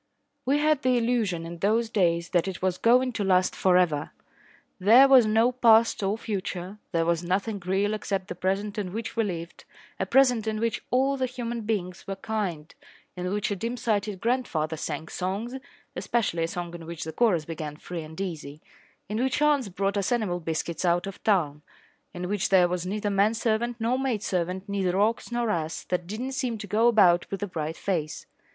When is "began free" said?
17.45-18.01